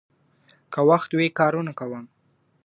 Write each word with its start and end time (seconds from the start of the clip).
که 0.73 0.79
وخت 0.89 1.09
وي، 1.13 1.27
کارونه 1.39 1.71
کوم، 1.79 2.05